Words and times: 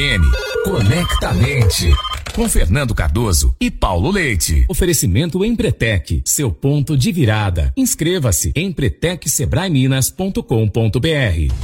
N 0.00 0.24
Conectamente 0.64 1.94
com 2.34 2.48
Fernando 2.48 2.94
Cardoso 2.94 3.54
e 3.60 3.70
Paulo 3.70 4.10
Leite. 4.10 4.64
Oferecimento 4.66 5.44
Empretec, 5.44 6.22
seu 6.24 6.50
ponto 6.50 6.96
de 6.96 7.12
virada. 7.12 7.70
Inscreva-se 7.76 8.50
em 8.56 8.68
empretecsebraeminas.com.br. 8.68 11.54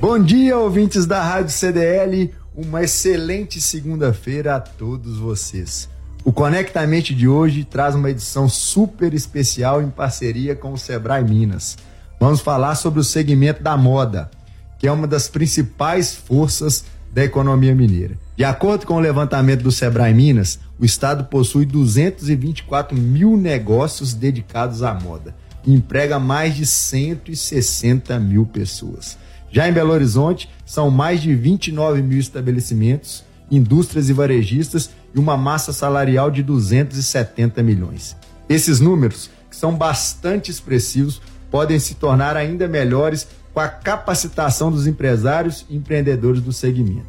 Bom 0.00 0.22
dia, 0.22 0.56
ouvintes 0.56 1.04
da 1.04 1.20
Rádio 1.20 1.50
CDL. 1.50 2.32
Uma 2.54 2.84
excelente 2.84 3.60
segunda-feira 3.60 4.54
a 4.54 4.60
todos 4.60 5.18
vocês. 5.18 5.88
O 6.24 6.32
Conectamente 6.32 7.12
de 7.12 7.26
hoje 7.26 7.64
traz 7.64 7.96
uma 7.96 8.10
edição 8.10 8.48
super 8.48 9.12
especial 9.12 9.82
em 9.82 9.90
parceria 9.90 10.54
com 10.54 10.74
o 10.74 10.78
Sebrae 10.78 11.24
Minas. 11.24 11.76
Vamos 12.20 12.40
falar 12.40 12.76
sobre 12.76 13.00
o 13.00 13.04
segmento 13.04 13.64
da 13.64 13.76
moda, 13.76 14.30
que 14.78 14.86
é 14.86 14.92
uma 14.92 15.08
das 15.08 15.28
principais 15.28 16.14
forças 16.14 16.84
da 17.12 17.24
economia 17.24 17.74
mineira. 17.74 18.18
De 18.36 18.44
acordo 18.44 18.86
com 18.86 18.94
o 18.94 19.00
levantamento 19.00 19.62
do 19.62 19.72
Sebrae 19.72 20.14
Minas, 20.14 20.60
o 20.78 20.84
estado 20.84 21.24
possui 21.24 21.66
224 21.66 22.96
mil 22.96 23.36
negócios 23.36 24.14
dedicados 24.14 24.82
à 24.82 24.94
moda 24.94 25.34
e 25.64 25.74
emprega 25.74 26.18
mais 26.18 26.54
de 26.54 26.64
160 26.64 28.18
mil 28.20 28.46
pessoas. 28.46 29.18
Já 29.50 29.68
em 29.68 29.72
Belo 29.72 29.92
Horizonte, 29.92 30.48
são 30.64 30.90
mais 30.90 31.20
de 31.20 31.34
29 31.34 32.02
mil 32.02 32.18
estabelecimentos, 32.18 33.24
indústrias 33.50 34.08
e 34.08 34.12
varejistas 34.12 34.90
e 35.14 35.18
uma 35.18 35.36
massa 35.36 35.72
salarial 35.72 36.30
de 36.30 36.42
270 36.42 37.62
milhões. 37.62 38.16
Esses 38.48 38.78
números, 38.78 39.30
que 39.50 39.56
são 39.56 39.74
bastante 39.74 40.50
expressivos, 40.50 41.20
podem 41.50 41.78
se 41.78 41.94
tornar 41.94 42.36
ainda 42.36 42.68
melhores 42.68 43.26
com 43.58 43.62
a 43.62 43.66
capacitação 43.66 44.70
dos 44.70 44.86
empresários 44.86 45.66
e 45.68 45.76
empreendedores 45.76 46.40
do 46.40 46.52
segmento. 46.52 47.08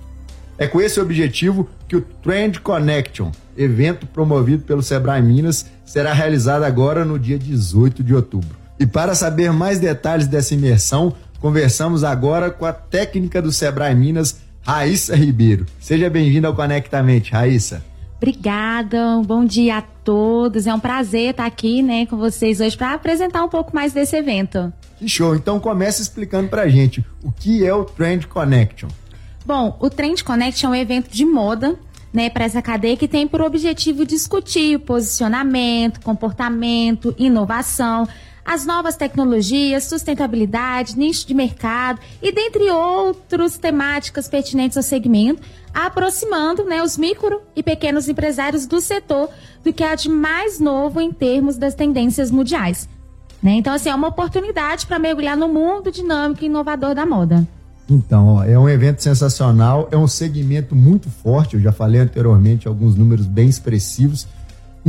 É 0.58 0.66
com 0.66 0.82
esse 0.82 1.00
objetivo 1.00 1.70
que 1.88 1.96
o 1.96 2.02
Trend 2.02 2.60
Connection, 2.62 3.30
evento 3.56 4.08
promovido 4.08 4.64
pelo 4.64 4.82
Sebrae 4.82 5.22
Minas, 5.22 5.68
será 5.86 6.12
realizado 6.12 6.64
agora 6.64 7.06
no 7.06 7.20
dia 7.20 7.38
18 7.38 8.04
de 8.04 8.16
outubro. 8.16 8.58
E 8.80 8.88
para 8.88 9.14
saber 9.14 9.54
mais 9.54 9.78
detalhes 9.80 10.26
dessa 10.26 10.56
imersão, 10.56 11.14
conversamos 11.40 12.04
agora 12.04 12.50
com 12.50 12.66
a 12.66 12.74
técnica 12.74 13.44
do 13.44 13.52
Sebrae 13.52 13.94
Minas, 13.94 14.38
Raíssa 14.64 15.16
Ribeiro. 15.16 15.68
Seja 15.80 16.10
bem-vinda 16.10 16.48
ao 16.48 16.56
Conectamente, 16.56 17.32
Raíssa. 17.32 17.84
Obrigada, 18.22 19.22
bom 19.26 19.46
dia 19.46 19.78
a 19.78 19.82
todos. 19.82 20.68
É 20.68 20.74
um 20.74 20.80
prazer 20.80 21.32
estar 21.32 21.46
aqui 21.46 21.82
né, 21.82 22.06
com 22.06 22.18
vocês 22.18 22.60
hoje 22.60 22.76
para 22.76 22.94
apresentar 22.94 23.46
um 23.46 23.48
pouco 23.48 23.74
mais 23.74 23.94
desse 23.94 24.18
evento. 24.18 24.74
Que 24.98 25.08
show! 25.08 25.34
Então 25.34 25.58
comece 25.58 26.02
explicando 26.02 26.50
para 26.50 26.64
a 26.64 26.68
gente 26.68 27.04
o 27.24 27.32
que 27.32 27.66
é 27.66 27.74
o 27.74 27.86
Trend 27.86 28.28
Connection. 28.28 28.90
Bom, 29.46 29.78
o 29.80 29.90
Trend 29.90 30.22
Connection 30.22 30.74
é 30.74 30.78
um 30.78 30.82
evento 30.82 31.10
de 31.10 31.24
moda 31.24 31.80
né, 32.12 32.30
para 32.30 32.44
essa 32.44 32.62
cadeia 32.62 32.98
que 32.98 33.08
tem 33.08 33.26
por 33.26 33.42
objetivo 33.42 34.06
discutir 34.06 34.76
o 34.76 34.80
posicionamento, 34.82 36.02
comportamento, 36.02 37.16
inovação, 37.18 38.06
as 38.50 38.66
novas 38.66 38.96
tecnologias, 38.96 39.84
sustentabilidade, 39.84 40.98
nicho 40.98 41.28
de 41.28 41.36
mercado 41.36 42.00
e 42.20 42.32
dentre 42.32 42.72
outras 42.72 43.60
temáticas 43.60 44.28
pertinentes 44.28 44.76
ao 44.76 44.82
segmento, 44.82 45.40
aproximando 45.72 46.66
né, 46.66 46.82
os 46.82 46.98
micro 46.98 47.44
e 47.56 47.62
pequenos 47.62 48.10
empresários 48.10 48.66
do 48.66 48.82
setor 48.82 49.30
do 49.64 49.72
que 49.72 49.84
há 49.84 49.94
de 49.94 50.10
mais 50.10 50.60
novo 50.60 51.00
em 51.00 51.12
termos 51.12 51.58
das 51.58 51.76
tendências 51.76 52.32
mundiais. 52.32 52.90
Né? 53.42 53.52
Então, 53.52 53.72
assim, 53.72 53.90
é 53.90 53.94
uma 53.94 54.08
oportunidade 54.08 54.88
para 54.88 54.98
mergulhar 54.98 55.38
no 55.38 55.48
mundo 55.48 55.92
dinâmico 55.92 56.44
e 56.44 56.48
inovador 56.48 56.96
da 56.96 57.06
moda. 57.06 57.48
Então, 57.88 58.38
ó, 58.38 58.44
é 58.44 58.58
um 58.58 58.68
evento 58.68 59.04
sensacional, 59.04 59.88
é 59.92 59.98
um 59.98 60.08
segmento 60.08 60.76
muito 60.76 61.08
forte, 61.08 61.56
eu 61.56 61.62
já 61.62 61.72
falei 61.72 62.02
anteriormente 62.02 62.68
alguns 62.68 62.96
números 62.96 63.28
bem 63.28 63.48
expressivos. 63.48 64.28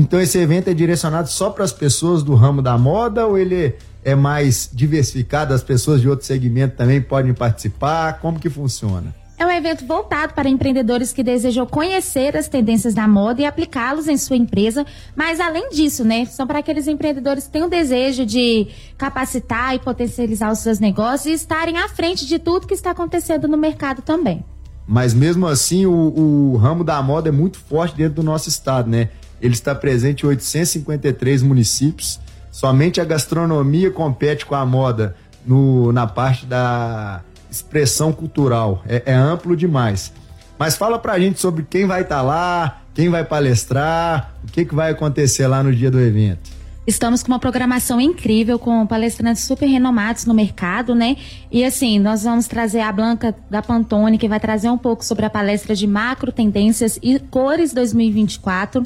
Então, 0.01 0.19
esse 0.19 0.39
evento 0.39 0.69
é 0.69 0.73
direcionado 0.73 1.29
só 1.29 1.51
para 1.51 1.62
as 1.62 1.75
pessoas 1.75 2.23
do 2.23 2.34
ramo 2.34 2.62
da 2.62 2.79
moda 2.79 3.27
ou 3.27 3.37
ele 3.37 3.75
é 4.03 4.15
mais 4.15 4.71
diversificado, 4.72 5.53
as 5.53 5.62
pessoas 5.62 6.00
de 6.00 6.09
outro 6.09 6.25
segmento 6.25 6.75
também 6.75 7.03
podem 7.03 7.34
participar? 7.34 8.19
Como 8.19 8.41
que 8.41 8.49
funciona? 8.49 9.15
É 9.37 9.44
um 9.44 9.50
evento 9.50 9.87
voltado 9.87 10.33
para 10.33 10.49
empreendedores 10.49 11.12
que 11.12 11.22
desejam 11.22 11.66
conhecer 11.66 12.34
as 12.34 12.49
tendências 12.49 12.94
da 12.94 13.06
moda 13.06 13.43
e 13.43 13.44
aplicá-los 13.44 14.09
em 14.09 14.16
sua 14.16 14.37
empresa. 14.37 14.87
Mas 15.15 15.39
além 15.39 15.69
disso, 15.69 16.03
né, 16.03 16.25
são 16.25 16.47
para 16.47 16.60
aqueles 16.60 16.89
empreendedores 16.89 17.44
que 17.44 17.50
têm 17.50 17.62
o 17.62 17.69
desejo 17.69 18.25
de 18.25 18.69
capacitar 18.97 19.75
e 19.75 19.81
potencializar 19.81 20.50
os 20.50 20.60
seus 20.60 20.78
negócios 20.78 21.27
e 21.27 21.33
estarem 21.33 21.77
à 21.77 21.89
frente 21.91 22.27
de 22.27 22.39
tudo 22.39 22.66
que 22.66 22.72
está 22.72 22.93
acontecendo 22.93 23.47
no 23.47 23.59
mercado 23.59 24.00
também. 24.00 24.43
Mas 24.87 25.12
mesmo 25.12 25.47
assim, 25.47 25.84
o, 25.84 25.93
o 25.93 26.56
ramo 26.56 26.83
da 26.83 27.00
moda 27.03 27.28
é 27.28 27.33
muito 27.33 27.59
forte 27.59 27.94
dentro 27.94 28.15
do 28.15 28.22
nosso 28.22 28.49
estado, 28.49 28.91
né? 28.91 29.10
Ele 29.41 29.55
está 29.55 29.75
presente 29.75 30.25
em 30.25 30.28
853 30.28 31.43
municípios. 31.43 32.21
Somente 32.51 33.01
a 33.01 33.05
gastronomia 33.05 33.91
compete 33.91 34.45
com 34.45 34.55
a 34.55 34.67
moda 34.67 35.17
no, 35.47 35.93
na 35.93 36.06
parte 36.06 36.47
da 36.47 37.23
expressão 37.51 38.12
cultural. 38.12 38.83
É, 38.87 39.03
é 39.06 39.15
amplo 39.15 39.56
demais. 39.56 40.12
Mas 40.59 40.77
fala 40.77 40.99
pra 40.99 41.19
gente 41.19 41.41
sobre 41.41 41.65
quem 41.69 41.87
vai 41.87 42.03
estar 42.03 42.17
tá 42.17 42.23
lá, 42.23 42.83
quem 42.93 43.09
vai 43.09 43.25
palestrar, 43.25 44.34
o 44.45 44.53
que, 44.53 44.65
que 44.65 44.75
vai 44.75 44.91
acontecer 44.91 45.47
lá 45.47 45.62
no 45.62 45.75
dia 45.75 45.91
do 45.91 45.99
evento. 45.99 46.61
Estamos 46.87 47.22
com 47.22 47.31
uma 47.31 47.39
programação 47.39 48.01
incrível, 48.01 48.59
com 48.59 48.87
palestrantes 48.87 49.45
super 49.45 49.67
renomados 49.67 50.25
no 50.25 50.34
mercado, 50.34 50.95
né? 50.95 51.17
E 51.51 51.65
assim, 51.65 51.99
nós 51.99 52.25
vamos 52.25 52.47
trazer 52.47 52.81
a 52.81 52.91
Blanca 52.91 53.34
da 53.49 53.62
Pantone, 53.62 54.19
que 54.19 54.28
vai 54.28 54.41
trazer 54.41 54.69
um 54.71 54.78
pouco 54.78 55.05
sobre 55.05 55.25
a 55.25 55.31
palestra 55.31 55.75
de 55.75 55.87
macro 55.87 56.33
tendências 56.33 56.99
e 57.03 57.19
cores 57.19 57.72
2024. 57.72 58.83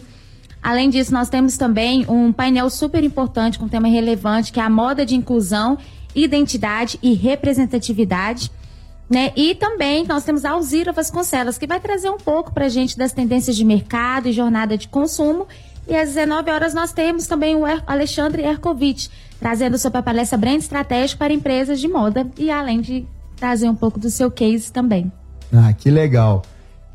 Além 0.64 0.88
disso, 0.88 1.12
nós 1.12 1.28
temos 1.28 1.58
também 1.58 2.06
um 2.08 2.32
painel 2.32 2.70
super 2.70 3.04
importante 3.04 3.58
com 3.58 3.66
um 3.66 3.68
tema 3.68 3.86
relevante, 3.86 4.50
que 4.50 4.58
é 4.58 4.62
a 4.62 4.70
moda 4.70 5.04
de 5.04 5.14
inclusão 5.14 5.76
identidade 6.14 6.98
e 7.02 7.12
representatividade. 7.12 8.50
Né? 9.10 9.30
E 9.36 9.54
também 9.54 10.06
nós 10.06 10.24
temos 10.24 10.42
a 10.42 10.52
Alzira 10.52 10.90
Vasconcelos, 10.90 11.58
que 11.58 11.66
vai 11.66 11.80
trazer 11.80 12.08
um 12.08 12.16
pouco 12.16 12.50
para 12.50 12.64
a 12.64 12.68
gente 12.70 12.96
das 12.96 13.12
tendências 13.12 13.56
de 13.56 13.62
mercado 13.64 14.26
e 14.26 14.32
jornada 14.32 14.78
de 14.78 14.88
consumo. 14.88 15.46
E 15.86 15.94
às 15.94 16.14
19 16.14 16.50
horas 16.50 16.72
nós 16.72 16.94
temos 16.94 17.26
também 17.26 17.54
o 17.56 17.64
Alexandre 17.86 18.42
Erkovic, 18.42 19.10
trazendo 19.38 19.76
sobre 19.76 19.98
a 19.98 20.02
palestra 20.02 20.38
Brand 20.38 20.60
Estratégico 20.60 21.18
para 21.18 21.34
empresas 21.34 21.78
de 21.78 21.88
moda 21.88 22.26
e 22.38 22.50
além 22.50 22.80
de 22.80 23.06
trazer 23.36 23.68
um 23.68 23.74
pouco 23.74 24.00
do 24.00 24.08
seu 24.08 24.30
case 24.30 24.72
também. 24.72 25.12
Ah, 25.52 25.74
que 25.74 25.90
legal. 25.90 26.42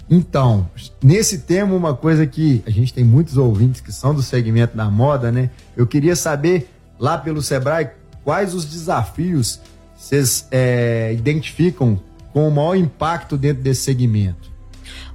Então, 0.09 0.67
nesse 1.03 1.39
tema, 1.39 1.75
uma 1.75 1.95
coisa 1.95 2.25
que 2.25 2.63
a 2.65 2.69
gente 2.71 2.93
tem 2.93 3.03
muitos 3.03 3.37
ouvintes 3.37 3.79
que 3.79 3.91
são 3.91 4.13
do 4.13 4.23
segmento 4.23 4.75
da 4.75 4.85
moda, 4.89 5.31
né? 5.31 5.51
Eu 5.77 5.85
queria 5.85 6.15
saber, 6.15 6.67
lá 6.97 7.17
pelo 7.17 7.41
Sebrae, 7.41 7.91
quais 8.23 8.55
os 8.55 8.65
desafios 8.65 9.59
vocês 9.95 10.47
é, 10.49 11.13
identificam 11.13 11.99
com 12.33 12.47
o 12.47 12.51
maior 12.51 12.75
impacto 12.75 13.37
dentro 13.37 13.61
desse 13.61 13.81
segmento? 13.81 14.49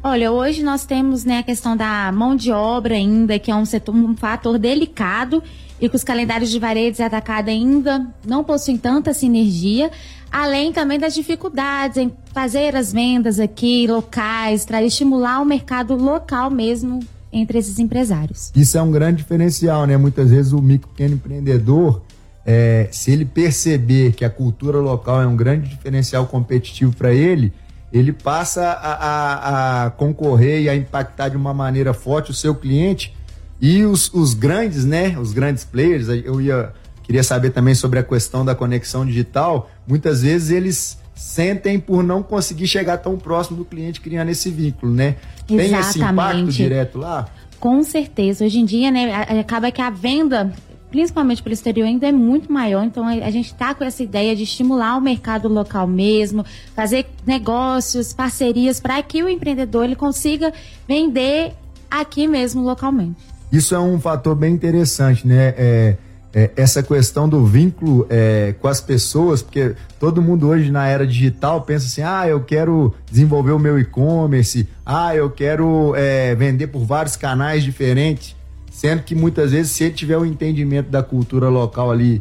Olha, 0.02 0.30
hoje 0.30 0.62
nós 0.62 0.84
temos 0.84 1.24
né, 1.24 1.38
a 1.38 1.42
questão 1.42 1.76
da 1.76 2.10
mão 2.12 2.36
de 2.36 2.52
obra 2.52 2.94
ainda, 2.94 3.38
que 3.38 3.50
é 3.50 3.54
um, 3.54 3.64
setor, 3.64 3.94
um 3.94 4.16
fator 4.16 4.58
delicado 4.58 5.42
e 5.80 5.88
que 5.88 5.96
os 5.96 6.04
calendários 6.04 6.50
de 6.50 6.58
varejo 6.58 7.02
e 7.02 7.50
ainda 7.50 8.06
não 8.26 8.44
possuem 8.44 8.76
tanta 8.76 9.12
sinergia, 9.12 9.90
além 10.30 10.72
também 10.72 10.98
das 10.98 11.14
dificuldades 11.14 11.96
em 11.96 12.12
fazer 12.32 12.76
as 12.76 12.92
vendas 12.92 13.40
aqui 13.40 13.86
locais, 13.86 14.64
para 14.64 14.82
estimular 14.82 15.40
o 15.40 15.44
mercado 15.44 15.94
local 15.94 16.50
mesmo 16.50 17.00
entre 17.32 17.58
esses 17.58 17.78
empresários. 17.78 18.52
Isso 18.54 18.78
é 18.78 18.82
um 18.82 18.90
grande 18.90 19.18
diferencial, 19.18 19.86
né? 19.86 19.96
Muitas 19.96 20.30
vezes 20.30 20.52
o 20.52 20.62
micro 20.62 20.88
pequeno 20.88 21.14
empreendedor 21.14 22.02
é, 22.46 22.88
se 22.90 23.10
ele 23.10 23.24
perceber 23.24 24.12
que 24.12 24.24
a 24.24 24.30
cultura 24.30 24.78
local 24.78 25.22
é 25.22 25.26
um 25.26 25.36
grande 25.36 25.68
diferencial 25.68 26.26
competitivo 26.26 26.94
para 26.94 27.12
ele, 27.12 27.52
ele 27.94 28.12
passa 28.12 28.71
a, 28.71 28.93
a, 28.93 29.84
a, 29.84 29.91
concorrer 29.91 30.62
e 30.62 30.69
a 30.69 30.75
impactar 30.75 31.29
de 31.29 31.37
uma 31.37 31.55
maneira 31.55 31.94
forte 31.94 32.32
o 32.32 32.35
seu 32.35 32.52
cliente 32.52 33.14
e 33.61 33.85
os, 33.85 34.12
os 34.12 34.35
grandes, 34.35 34.85
né? 34.85 35.17
Os 35.17 35.32
grandes 35.32 35.62
players. 35.64 36.08
Eu 36.08 36.41
ia 36.41 36.73
queria 37.05 37.23
saber 37.23 37.50
também 37.50 37.75
sobre 37.75 38.00
a 38.00 38.02
questão 38.02 38.44
da 38.44 38.55
conexão 38.55 39.06
digital. 39.06 39.70
Muitas 39.87 40.23
vezes 40.23 40.50
eles 40.50 40.99
sentem 41.14 41.79
por 41.79 42.02
não 42.02 42.23
conseguir 42.23 42.67
chegar 42.67 42.99
tão 42.99 43.17
próximo 43.17 43.58
do 43.58 43.64
cliente 43.64 44.00
criando 44.00 44.31
esse 44.31 44.50
vínculo, 44.50 44.93
né? 44.93 45.14
Exatamente. 45.49 45.70
Tem 45.70 45.81
esse 45.81 46.02
impacto 46.02 46.50
direto 46.50 46.99
lá? 46.99 47.29
Com 47.61 47.82
certeza. 47.85 48.44
Hoje 48.44 48.58
em 48.58 48.64
dia, 48.64 48.90
né, 48.90 49.14
acaba 49.38 49.70
que 49.70 49.81
a 49.81 49.90
venda 49.90 50.52
principalmente 50.94 51.43
pelo 51.43 51.52
exterior, 51.52 51.87
ainda 51.87 52.06
é 52.06 52.12
muito 52.12 52.52
maior. 52.52 52.85
Então, 52.85 53.05
a 53.05 53.29
gente 53.29 53.46
está 53.46 53.75
com 53.75 53.82
essa 53.82 54.00
ideia 54.00 54.37
de 54.37 54.44
estimular 54.44 54.96
o 54.96 55.00
mercado 55.00 55.49
local 55.49 55.88
mesmo, 55.88 56.44
fazer 56.73 57.06
negócios, 57.26 58.12
parcerias, 58.12 58.79
para 58.79 59.02
que 59.02 59.20
o 59.20 59.29
empreendedor 59.29 59.87
ele 59.87 59.96
consiga 59.96 60.52
vender 60.87 61.52
aqui 61.91 62.29
mesmo 62.29 62.62
localmente. 62.62 63.17
Isso 63.50 63.75
é 63.75 63.81
um 63.81 63.99
fator 63.99 64.37
bem 64.37 64.55
interessante, 64.55 65.26
né? 65.26 65.52
É, 65.58 65.96
é, 66.32 66.50
essa 66.56 66.81
questão 66.81 67.29
do 67.29 67.44
vínculo 67.44 68.06
é, 68.08 68.55
com 68.61 68.69
as 68.69 68.81
pessoas, 68.81 69.43
porque 69.43 69.75
todo 69.99 70.23
mundo 70.23 70.47
hoje 70.47 70.70
na 70.70 70.87
era 70.87 71.05
digital 71.05 71.62
pensa 71.62 71.87
assim: 71.87 72.02
ah, 72.02 72.29
eu 72.29 72.40
quero 72.40 72.94
desenvolver 73.11 73.50
o 73.50 73.58
meu 73.58 73.81
e-commerce, 73.81 74.69
ah, 74.87 75.12
eu 75.17 75.29
quero 75.29 75.93
é, 75.97 76.37
vender 76.37 76.69
por 76.69 76.85
vários 76.85 77.17
canais 77.17 77.64
diferentes, 77.64 78.37
sendo 78.75 79.05
que 79.05 79.15
muitas 79.15 79.53
vezes, 79.53 79.71
se 79.71 79.85
ele 79.85 79.94
tiver 79.94 80.17
o 80.17 80.23
um 80.23 80.26
entendimento 80.26 80.91
da 80.91 81.00
cultura 81.00 81.49
local 81.49 81.93
ali, 81.93 82.21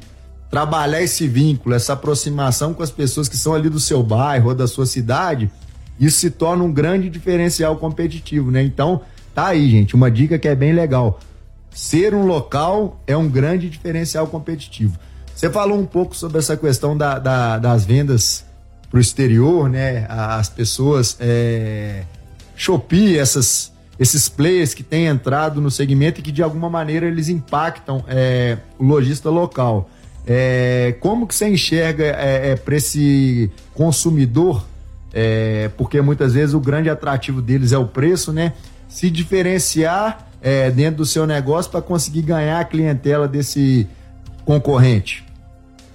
trabalhar 0.51 1.01
esse 1.01 1.27
vínculo, 1.27 1.73
essa 1.73 1.93
aproximação 1.93 2.75
com 2.75 2.83
as 2.83 2.91
pessoas 2.91 3.27
que 3.27 3.35
são 3.35 3.55
ali 3.55 3.69
do 3.69 3.79
seu 3.79 4.03
bairro 4.03 4.49
ou 4.49 4.55
da 4.55 4.67
sua 4.67 4.85
cidade, 4.85 5.49
isso 5.99 6.19
se 6.19 6.29
torna 6.29 6.63
um 6.63 6.71
grande 6.71 7.09
diferencial 7.09 7.75
competitivo, 7.77 8.51
né? 8.51 8.61
Então, 8.61 9.01
tá 9.33 9.47
aí, 9.47 9.67
gente, 9.67 9.95
uma 9.95 10.11
dica 10.11 10.37
que 10.37 10.47
é 10.47 10.53
bem 10.53 10.73
legal 10.73 11.19
ser 11.73 12.13
um 12.13 12.25
local 12.25 13.01
é 13.07 13.17
um 13.17 13.27
grande 13.27 13.67
diferencial 13.67 14.27
competitivo. 14.27 14.95
Você 15.33 15.49
falou 15.49 15.79
um 15.79 15.85
pouco 15.85 16.15
sobre 16.15 16.37
essa 16.37 16.55
questão 16.55 16.95
da, 16.95 17.17
da, 17.17 17.57
das 17.57 17.83
vendas 17.83 18.45
para 18.89 18.99
o 18.99 19.01
exterior, 19.01 19.67
né? 19.67 20.05
As 20.07 20.49
pessoas, 20.49 21.17
é, 21.19 22.03
essas, 23.17 23.72
esses 24.03 24.27
players 24.27 24.73
que 24.73 24.83
têm 24.83 25.05
entrado 25.05 25.61
no 25.61 25.71
segmento 25.71 26.19
e 26.19 26.23
que 26.23 26.31
de 26.31 26.43
alguma 26.43 26.69
maneira 26.69 27.05
eles 27.07 27.29
impactam 27.29 28.03
é, 28.05 28.57
o 28.77 28.83
lojista 28.83 29.29
local. 29.29 29.89
É, 30.27 30.95
como 30.99 31.25
que 31.25 31.33
você 31.33 31.47
enxerga 31.47 32.03
é, 32.03 32.51
é, 32.51 32.55
para 32.57 32.75
esse 32.75 33.49
consumidor? 33.73 34.65
É, 35.13 35.69
porque 35.77 36.01
muitas 36.01 36.33
vezes 36.33 36.53
o 36.53 36.59
grande 36.59 36.89
atrativo 36.89 37.41
deles 37.41 37.71
é 37.71 37.77
o 37.77 37.85
preço, 37.85 38.33
né? 38.33 38.51
Se 38.89 39.09
diferenciar 39.09 40.27
é, 40.41 40.69
dentro 40.69 40.97
do 40.97 41.05
seu 41.05 41.25
negócio 41.25 41.71
para 41.71 41.81
conseguir 41.81 42.23
ganhar 42.23 42.59
a 42.59 42.65
clientela 42.65 43.25
desse 43.25 43.87
concorrente? 44.43 45.23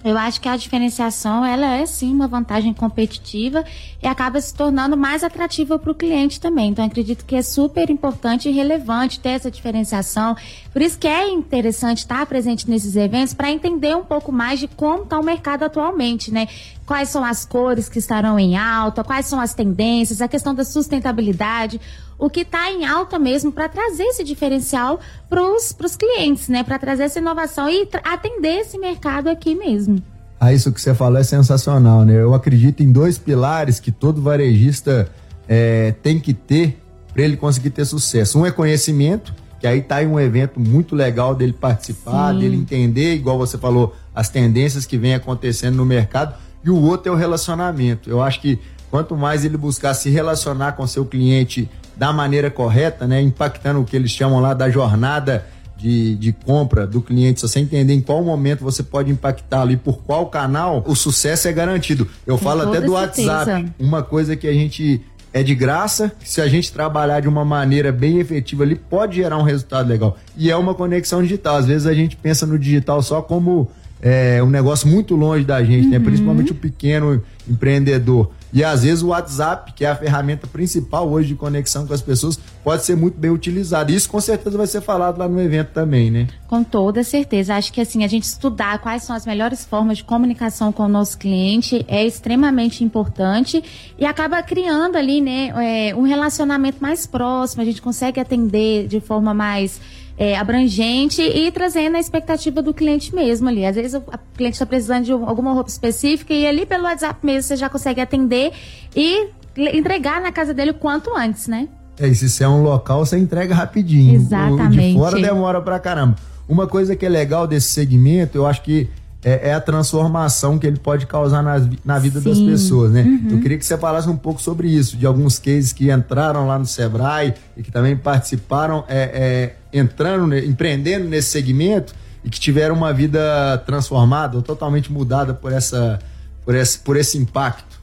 Eu 0.05 0.17
acho 0.17 0.41
que 0.41 0.49
a 0.49 0.57
diferenciação 0.57 1.45
ela 1.45 1.75
é 1.75 1.85
sim 1.85 2.13
uma 2.13 2.29
vantagem 2.29 2.73
competitiva 2.73 3.65
e 4.03 4.07
acaba 4.07 4.41
se 4.41 4.55
tornando 4.55 4.97
mais 4.97 5.25
atrativa 5.25 5.79
para 5.79 5.91
o 5.91 5.95
cliente 5.95 6.41
também. 6.41 6.71
Então 6.71 6.85
acredito 6.85 7.25
que 7.25 7.35
é 7.35 7.43
super 7.43 7.91
importante 7.91 8.49
e 8.49 8.53
relevante 8.53 9.19
ter 9.19 9.31
essa 9.31 9.51
diferenciação. 9.51 10.37
Por 10.73 10.83
isso 10.83 10.99
que 10.99 11.09
é 11.09 11.29
interessante 11.29 11.99
estar 11.99 12.25
presente 12.27 12.71
nesses 12.71 12.95
eventos 12.95 13.35
para 13.35 13.51
entender 13.51 13.97
um 13.97 14.05
pouco 14.05 14.31
mais 14.31 14.61
de 14.61 14.69
como 14.69 15.03
está 15.03 15.19
o 15.19 15.25
mercado 15.25 15.65
atualmente, 15.65 16.33
né? 16.33 16.47
Quais 16.89 17.11
são 17.11 17.23
as 17.23 17.45
cores 17.45 17.89
que 17.89 18.01
estarão 18.01 18.39
em 18.39 18.57
alta, 18.57 19.05
quais 19.05 19.27
são 19.27 19.39
as 19.39 19.55
tendências, 19.55 20.21
a 20.21 20.27
questão 20.27 20.55
da 20.55 20.65
sustentabilidade 20.65 21.81
o 22.19 22.29
que 22.29 22.41
está 22.41 22.71
em 22.71 22.85
alta 22.85 23.19
mesmo 23.19 23.53
para 23.53 23.69
trazer 23.69 24.03
esse 24.03 24.25
diferencial 24.25 24.99
para 25.31 25.41
os 25.41 25.97
clientes, 25.97 26.49
né? 26.49 26.65
Para 26.65 26.79
trazer 26.79 27.05
essa 27.05 27.21
inovação 27.21 27.69
e 27.69 27.89
atender 28.03 28.61
esse 28.61 28.77
mercado 28.77 29.29
aqui 29.29 29.55
mesmo. 29.55 30.03
Ah, 30.41 30.53
isso 30.53 30.73
que 30.73 30.81
você 30.81 30.95
falou 30.95 31.19
é 31.19 31.23
sensacional, 31.23 32.05
né? 32.05 32.15
Eu 32.15 32.35
acredito 32.35 32.83
em 32.83 32.91
dois 32.91 33.17
pilares 33.19 33.79
que 33.79 33.93
todo 33.93 34.21
varejista 34.21 35.09
é, 35.49 35.95
tem 36.03 36.19
que 36.19 36.35
ter 36.35 36.83
para 37.13 37.23
ele 37.23 37.37
conseguir 37.37 37.71
ter 37.71 37.85
sucesso. 37.85 38.39
Um 38.39 38.47
é 38.47 38.51
conhecimento, 38.51 39.33
que 39.61 39.67
aí 39.67 39.81
tá 39.81 40.03
em 40.03 40.07
um 40.07 40.19
evento 40.19 40.61
muito 40.61 40.95
legal 40.95 41.35
dele 41.35 41.53
participar, 41.53 42.33
Sim. 42.33 42.41
dele 42.41 42.57
entender, 42.57 43.15
igual 43.15 43.39
você 43.39 43.57
falou, 43.57 43.95
as 44.15 44.29
tendências 44.29 44.85
que 44.85 44.99
vem 44.99 45.15
acontecendo 45.15 45.77
no 45.77 45.85
mercado. 45.85 46.35
E 46.65 46.71
o 46.71 46.77
outro 46.81 47.11
é 47.11 47.15
o 47.15 47.19
relacionamento. 47.19 48.11
Eu 48.11 48.23
acho 48.23 48.41
que 48.41 48.59
quanto 48.91 49.17
mais 49.17 49.45
ele 49.45 49.57
buscar 49.57 49.95
se 49.95 50.11
relacionar 50.11 50.73
com 50.73 50.87
seu 50.87 51.05
cliente 51.05 51.69
da 51.97 52.13
maneira 52.13 52.51
correta, 52.51 53.07
né? 53.07 53.21
Impactando 53.21 53.81
o 53.81 53.85
que 53.85 53.97
eles 53.97 54.11
chamam 54.11 54.41
lá 54.41 54.55
da 54.55 54.71
jornada 54.71 55.45
de, 55.77 56.17
de 56.17 56.33
compra 56.33 56.87
do 56.87 57.01
cliente, 57.01 57.41
se 57.41 57.49
você 57.49 57.61
entender 57.61 57.95
em 57.95 58.01
qual 58.01 58.23
momento 58.23 58.65
você 58.65 58.83
pode 58.83 59.11
impactar 59.11 59.63
ali, 59.63 59.77
por 59.77 59.99
qual 59.99 60.27
canal, 60.27 60.83
o 60.87 60.95
sucesso 60.97 61.47
é 61.47 61.53
garantido. 61.53 62.09
Eu 62.27 62.37
Com 62.37 62.45
falo 62.45 62.63
até 62.63 62.81
do 62.81 62.93
certeza. 62.99 63.33
WhatsApp, 63.33 63.73
uma 63.79 64.03
coisa 64.03 64.35
que 64.37 64.49
a 64.49 64.53
gente 64.53 65.01
é 65.33 65.43
de 65.43 65.55
graça, 65.55 66.11
se 66.25 66.41
a 66.41 66.49
gente 66.49 66.73
trabalhar 66.73 67.21
de 67.21 67.29
uma 67.29 67.45
maneira 67.45 67.93
bem 67.93 68.19
efetiva 68.19 68.65
ali, 68.65 68.75
pode 68.75 69.17
gerar 69.17 69.39
um 69.39 69.43
resultado 69.43 69.89
legal. 69.89 70.17
E 70.37 70.51
é 70.51 70.57
uma 70.57 70.75
conexão 70.75 71.23
digital. 71.23 71.57
Às 71.57 71.67
vezes 71.67 71.87
a 71.87 71.95
gente 71.95 72.17
pensa 72.17 72.47
no 72.47 72.59
digital 72.59 73.01
só 73.03 73.23
como 73.23 73.71
é, 74.01 74.43
um 74.43 74.51
negócio 74.51 74.89
muito 74.89 75.15
longe 75.17 75.45
da 75.45 75.63
gente, 75.63 75.89
né? 75.89 75.97
uhum. 75.97 76.03
né? 76.03 76.11
Principalmente 76.11 76.53
o 76.53 76.55
pequeno 76.55 77.23
empreendedor. 77.49 78.31
E 78.53 78.65
às 78.65 78.83
vezes 78.83 79.03
o 79.03 79.09
WhatsApp, 79.09 79.73
que 79.75 79.85
é 79.85 79.91
a 79.91 79.97
ferramenta 79.97 80.47
principal 80.47 81.09
hoje 81.09 81.29
de 81.29 81.35
conexão 81.35 81.87
com 81.87 81.93
as 81.93 82.01
pessoas, 82.01 82.39
pode 82.65 82.85
ser 82.85 82.97
muito 82.97 83.19
bem 83.19 83.31
utilizado. 83.31 83.93
Isso 83.93 84.09
com 84.09 84.21
certeza 84.21 84.57
vai 84.57 84.67
ser 84.67 84.81
falado 84.81 85.19
lá 85.19 85.29
no 85.29 85.41
evento 85.41 85.69
também, 85.73 86.11
né? 86.11 86.29
Com 86.47 86.65
toda 86.65 87.05
certeza. 87.05 87.57
Acho 87.57 87.73
que 87.73 87.81
assim, 87.81 88.05
a 88.05 88.09
gente 88.09 88.25
estudar 88.25 88.79
quais 88.79 89.03
são 89.03 89.15
as 89.15 89.27
melhores 89.27 89.65
formas 89.65 89.99
de 89.99 90.05
comunicação 90.05 90.73
com 90.73 90.85
o 90.85 90.89
nosso 90.89 91.19
cliente 91.19 91.85
é 91.89 92.07
extremamente 92.07 92.83
importante 92.83 93.63
e 93.99 94.07
acaba 94.07 94.43
criando 94.43 94.97
ali, 94.97 95.21
né, 95.21 95.53
é, 95.91 95.95
um 95.95 96.03
relacionamento 96.03 96.79
mais 96.81 97.07
próximo, 97.07 97.63
a 97.63 97.65
gente 97.65 97.83
consegue 97.83 98.19
atender 98.19 98.87
de 98.87 99.01
forma 99.01 99.35
mais 99.35 99.79
é, 100.19 100.37
abrangente 100.37 101.23
e 101.23 101.51
trazendo 101.53 101.97
a 101.97 102.01
expectativa 102.01 102.61
do 102.61 102.75
cliente 102.75 103.15
mesmo 103.15 103.49
ali. 103.49 103.65
Às 103.65 103.77
vezes 103.77 103.95
o 103.95 104.03
cliente 104.37 104.55
está 104.55 104.67
precisando 104.67 105.05
de 105.05 105.13
alguma 105.13 105.53
roupa 105.53 105.71
específica 105.71 106.35
e 106.35 106.47
ali 106.47 106.67
pelo 106.67 106.85
WhatsApp 106.85 107.25
mesmo 107.25 107.43
você 107.43 107.57
já 107.57 107.69
consegue 107.69 108.01
atender 108.01 108.53
e 108.97 109.29
entregar 109.57 110.21
na 110.21 110.33
casa 110.33 110.53
dele 110.53 110.73
o 110.73 110.75
quanto 110.75 111.17
antes, 111.17 111.47
né? 111.47 111.69
É, 112.01 112.07
e 112.07 112.15
se 112.15 112.43
é 112.43 112.49
um 112.49 112.63
local, 112.63 113.05
você 113.05 113.19
entrega 113.19 113.55
rapidinho. 113.55 114.17
Exatamente. 114.17 114.79
O 114.79 114.83
de 114.83 114.95
fora 114.95 115.21
demora 115.21 115.61
pra 115.61 115.79
caramba. 115.79 116.17
Uma 116.49 116.67
coisa 116.67 116.97
que 116.97 117.05
é 117.05 117.09
legal 117.09 117.47
desse 117.47 117.69
segmento, 117.69 118.39
eu 118.39 118.47
acho 118.47 118.63
que 118.63 118.89
é, 119.25 119.49
é, 119.49 119.55
a 119.55 119.61
transformação 119.61 120.59
que 120.59 120.67
ele 120.67 120.79
pode 120.79 121.07
causar 121.07 121.43
na, 121.43 121.61
na 121.85 121.99
vida 121.99 122.21
Sim. 122.21 122.29
das 122.29 122.39
pessoas, 122.39 122.93
né? 122.93 123.03
Uhum. 123.03 123.33
Eu 123.33 123.41
queria 123.41 123.59
que 123.59 123.67
você 123.67 123.77
falasse 123.77 124.09
um 124.09 124.17
pouco 124.17 124.41
sobre 124.41 124.69
isso, 124.69 124.97
de 124.97 125.07
alguns 125.07 125.39
cases 125.39 125.73
que 125.73 125.91
entraram 125.91 126.47
lá 126.47 126.59
no 126.59 126.67
Sebrae 126.67 127.35
e 127.57 127.63
que 127.63 127.73
também 127.73 127.97
participaram, 127.97 128.85
é, 128.89 129.57
é, 129.73 129.79
entrando, 129.79 130.37
empreendendo 130.37 131.09
nesse 131.09 131.31
segmento 131.31 131.95
e 132.25 132.31
que 132.31 132.39
tiveram 132.39 132.77
uma 132.77 132.93
vida 132.93 133.59
transformada 133.67 134.37
ou 134.37 134.43
totalmente 134.43 134.93
mudada 134.93 135.35
por, 135.35 135.53
essa, 135.53 135.99
por, 136.45 136.55
esse, 136.55 136.79
por 136.79 136.97
esse 136.97 137.19
impacto. 137.19 137.78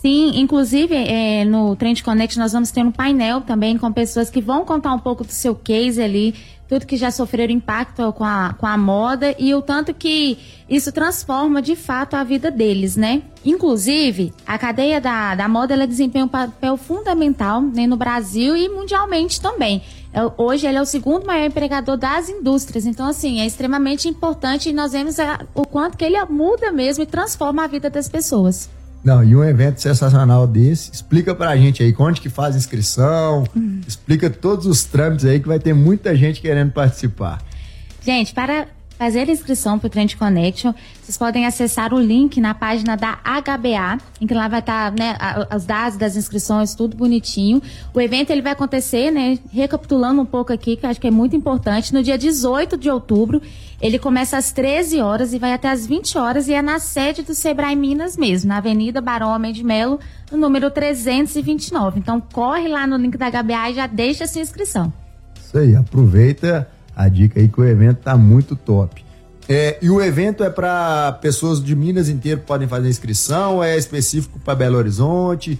Sim, 0.00 0.38
inclusive 0.38 0.94
é, 0.94 1.44
no 1.44 1.74
Trend 1.74 2.04
Connect 2.04 2.38
nós 2.38 2.52
vamos 2.52 2.70
ter 2.70 2.84
um 2.84 2.92
painel 2.92 3.40
também 3.40 3.76
com 3.76 3.92
pessoas 3.92 4.30
que 4.30 4.40
vão 4.40 4.64
contar 4.64 4.94
um 4.94 4.98
pouco 4.98 5.24
do 5.24 5.32
seu 5.32 5.56
case 5.56 6.00
ali, 6.00 6.36
tudo 6.68 6.86
que 6.86 6.96
já 6.96 7.10
sofreram 7.10 7.52
impacto 7.52 8.12
com 8.12 8.22
a, 8.22 8.54
com 8.56 8.64
a 8.64 8.78
moda 8.78 9.34
e 9.36 9.52
o 9.56 9.60
tanto 9.60 9.92
que 9.92 10.38
isso 10.68 10.92
transforma 10.92 11.60
de 11.60 11.74
fato 11.74 12.14
a 12.14 12.22
vida 12.22 12.48
deles, 12.48 12.94
né? 12.94 13.22
Inclusive, 13.44 14.32
a 14.46 14.56
cadeia 14.56 15.00
da, 15.00 15.34
da 15.34 15.48
moda 15.48 15.74
ela 15.74 15.86
desempenha 15.86 16.26
um 16.26 16.28
papel 16.28 16.76
fundamental 16.76 17.60
né, 17.60 17.84
no 17.84 17.96
Brasil 17.96 18.56
e 18.56 18.68
mundialmente 18.68 19.40
também. 19.40 19.82
É, 20.12 20.20
hoje 20.36 20.64
ele 20.68 20.78
é 20.78 20.80
o 20.80 20.86
segundo 20.86 21.26
maior 21.26 21.46
empregador 21.46 21.96
das 21.96 22.28
indústrias, 22.28 22.86
então 22.86 23.06
assim, 23.06 23.40
é 23.40 23.46
extremamente 23.46 24.08
importante 24.08 24.68
e 24.68 24.72
nós 24.72 24.92
vemos 24.92 25.18
a, 25.18 25.40
o 25.56 25.66
quanto 25.66 25.98
que 25.98 26.04
ele 26.04 26.22
muda 26.26 26.70
mesmo 26.70 27.02
e 27.02 27.06
transforma 27.06 27.64
a 27.64 27.66
vida 27.66 27.90
das 27.90 28.08
pessoas. 28.08 28.77
Não, 29.02 29.22
e 29.22 29.34
um 29.34 29.44
evento 29.44 29.80
sensacional 29.80 30.46
desse, 30.46 30.90
explica 30.92 31.34
pra 31.34 31.56
gente 31.56 31.82
aí 31.82 31.94
onde 31.98 32.20
que 32.20 32.28
faz 32.28 32.56
inscrição, 32.56 33.44
uhum. 33.54 33.80
explica 33.86 34.28
todos 34.28 34.66
os 34.66 34.84
trâmites 34.84 35.24
aí 35.24 35.40
que 35.40 35.48
vai 35.48 35.58
ter 35.58 35.72
muita 35.72 36.16
gente 36.16 36.40
querendo 36.40 36.72
participar. 36.72 37.40
Gente, 38.04 38.34
para 38.34 38.66
fazer 38.98 39.28
a 39.28 39.32
inscrição 39.32 39.78
para 39.78 39.86
o 39.86 39.90
Trend 39.90 40.16
Connection, 40.16 40.74
vocês 41.00 41.16
podem 41.16 41.46
acessar 41.46 41.94
o 41.94 42.00
link 42.00 42.40
na 42.40 42.52
página 42.52 42.96
da 42.96 43.12
HBA, 43.12 43.98
em 44.20 44.26
que 44.26 44.34
lá 44.34 44.48
vai 44.48 44.58
estar 44.58 44.90
tá, 44.90 44.96
né, 44.98 45.16
os 45.54 45.64
dados 45.64 45.96
das 45.96 46.16
inscrições, 46.16 46.74
tudo 46.74 46.96
bonitinho. 46.96 47.62
O 47.94 48.00
evento 48.00 48.30
ele 48.30 48.42
vai 48.42 48.52
acontecer, 48.52 49.12
né, 49.12 49.38
recapitulando 49.52 50.20
um 50.20 50.26
pouco 50.26 50.52
aqui, 50.52 50.74
que 50.76 50.84
acho 50.84 51.00
que 51.00 51.06
é 51.06 51.10
muito 51.12 51.36
importante, 51.36 51.94
no 51.94 52.02
dia 52.02 52.18
18 52.18 52.76
de 52.76 52.90
outubro. 52.90 53.40
Ele 53.80 54.00
começa 54.00 54.36
às 54.36 54.50
13 54.50 55.00
horas 55.00 55.32
e 55.32 55.38
vai 55.38 55.52
até 55.52 55.68
às 55.68 55.86
20 55.86 56.18
horas 56.18 56.48
e 56.48 56.52
é 56.52 56.60
na 56.60 56.80
sede 56.80 57.22
do 57.22 57.32
Sebrae 57.32 57.76
Minas 57.76 58.16
mesmo, 58.16 58.48
na 58.48 58.56
Avenida 58.56 59.00
Barão 59.00 59.28
Homem 59.28 59.52
de 59.52 59.62
Melo, 59.62 60.00
no 60.32 60.36
número 60.36 60.68
329. 60.68 62.00
Então 62.00 62.20
corre 62.20 62.66
lá 62.66 62.84
no 62.88 62.96
link 62.96 63.16
da 63.16 63.30
HBA 63.30 63.70
e 63.70 63.74
já 63.74 63.86
deixa 63.86 64.24
a 64.24 64.26
sua 64.26 64.42
inscrição. 64.42 64.92
Isso 65.40 65.56
aí, 65.56 65.76
aproveita 65.76 66.68
a 66.98 67.08
dica 67.08 67.38
aí 67.38 67.46
que 67.46 67.60
o 67.60 67.64
evento 67.64 67.98
tá 67.98 68.16
muito 68.16 68.56
top. 68.56 69.04
É, 69.48 69.78
e 69.80 69.88
o 69.88 70.02
evento 70.02 70.42
é 70.42 70.50
para 70.50 71.12
pessoas 71.22 71.62
de 71.62 71.74
Minas 71.74 72.08
inteiro 72.08 72.40
que 72.40 72.46
podem 72.46 72.66
fazer 72.66 72.88
inscrição, 72.88 73.62
é 73.62 73.78
específico 73.78 74.38
para 74.40 74.56
Belo 74.56 74.76
Horizonte? 74.76 75.58